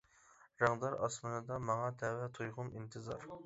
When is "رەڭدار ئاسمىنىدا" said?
0.63-1.59